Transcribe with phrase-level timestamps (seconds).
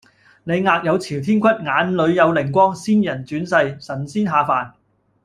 [0.45, 4.73] 你額有朝天骨，眼裡有靈光，仙人轉世，神仙下凡